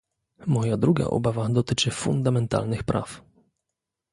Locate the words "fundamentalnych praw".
1.91-3.21